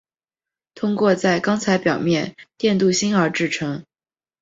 [0.73, 3.85] 通过在钢材表面电镀锌而制成。